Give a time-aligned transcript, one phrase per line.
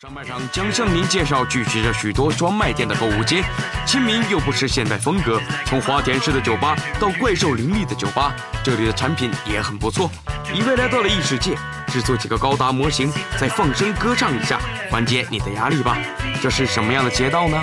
[0.00, 3.44] 上半场将向您介绍聚集着许多专卖店的购物街，
[3.84, 5.38] 亲民又不失现代风格。
[5.66, 8.34] 从花田式的酒吧到怪兽林立的酒吧，
[8.64, 10.10] 这里的产品也很不错。
[10.54, 11.54] 一位来到了异世界，
[11.88, 14.58] 制作几个高达模型，再放声歌唱一下，
[14.90, 15.98] 缓解你的压力吧。
[16.40, 17.60] 这是什么样的街道呢？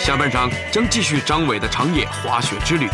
[0.00, 2.88] 下半场将继续张伟的长野滑雪之旅。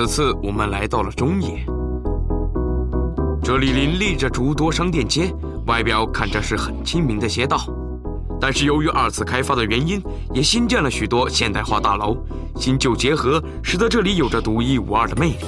[0.00, 1.62] 此次我们来到了中野，
[3.44, 5.30] 这里林立着诸多商店街，
[5.66, 7.58] 外表看着是很亲民的街道，
[8.40, 12.16] 但是由于二次开发的原因，也新建了许多现代化大楼，
[12.56, 15.38] 新旧结合使得这里有着独一无二的魅力。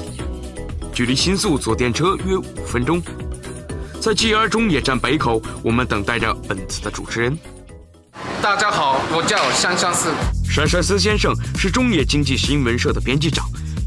[0.92, 3.00] 距离新宿坐电车约五分钟，
[4.02, 7.34] 在 g r 中野站北口，我们等待着本次的主持人。
[8.42, 10.10] 大家好，我叫香香司。
[10.44, 13.46] 山山司先生是中野经济新闻社的编辑长。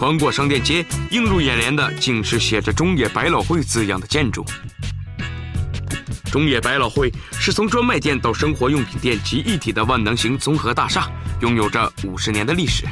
[0.00, 4.42] 穿过商店街，映入眼帘的竟是写着“中野百老汇”字样的建筑。
[6.32, 11.06] 中野百老汇是从专卖店到生活用品店集一体的万能型综合大厦，
[11.42, 12.86] 拥有着五十年的历史。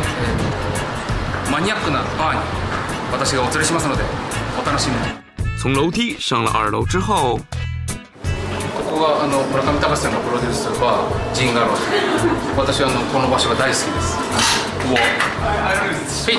[1.53, 2.43] マニアックなバーに
[3.13, 4.03] 私がお連れしますので
[4.59, 5.25] お楽しみに。
[5.61, 7.39] 从楼梯上了二楼之后。
[9.05, 11.05] はあの村上隆さんのプロデュースは
[11.35, 14.19] ジンガロー 私はあのこの場所が大好きです
[16.27, 16.33] 世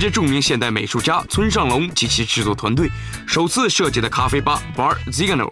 [0.00, 2.90] 界著名现代美术家村上隆及其制作团队
[3.26, 5.50] 首次设计的咖啡吧 Bar Zigano，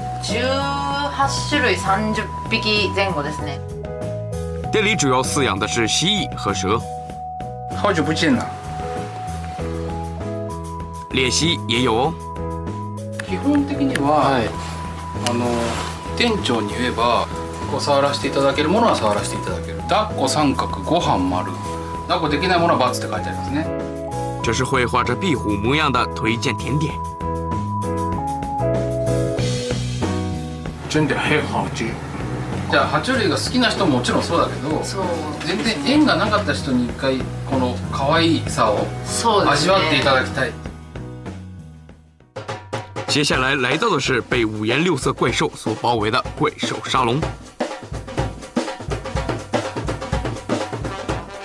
[0.29, 3.59] 18種類30匹前後ですね
[4.71, 6.79] 店里主要饲养的是蜥蜴和蛇。
[7.77, 8.45] 好久不见了。
[11.29, 12.13] 蜥也有哦。
[13.27, 14.49] 基本的には、はい、
[15.29, 15.45] あの
[16.17, 17.27] 店長に言えば、
[17.69, 19.79] こう触らせていただけるものは触らせていただける。
[19.89, 21.51] 抱っこ三角ご飯丸。
[22.07, 23.67] 抱っこできないものはバツって書いてありますね。
[24.41, 27.10] 这是绘画着壁虎模样的推荐甜点。
[30.91, 31.85] 真的很好ち
[32.69, 35.05] じゃあ爬虫類が好きな人ももちろんそうだけどそう
[35.47, 38.85] 全然縁がなかった人に一回この可愛いさを
[39.49, 40.51] 味わっていただきたい、
[43.07, 47.21] 接下来来到的是被五颜六色怪兽所包围的怪兽沙龙。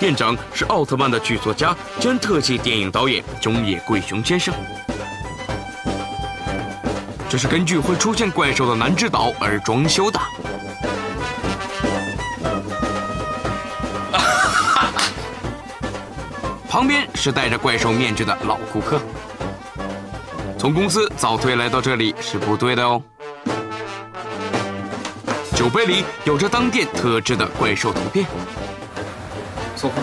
[0.01, 1.73] 店长是奥特曼的剧作家、
[2.21, 4.53] 特技电影导演中野贵雄先生。
[7.29, 10.21] 这是根据会出现怪兽的南之岛而装修的。
[16.69, 19.01] 旁边是戴着怪兽面具的老顾客。
[20.57, 23.03] 从公司早退来到这里是不对的哦。
[25.57, 28.25] 酒杯里有着当店特制的怪兽图片。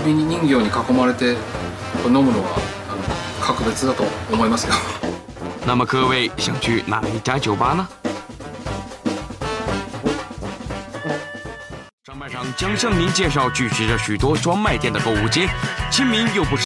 [0.06, 0.48] 人形に囲
[0.94, 1.36] まれて
[2.06, 2.60] 飲むのは
[3.42, 4.66] 格別だと思います
[5.66, 7.88] 那么各位想去哪一家酒吧呢？
[12.06, 15.48] 上半场将向您介绍聚集着许多专卖店的购物街，
[15.90, 16.58] 亲民又不。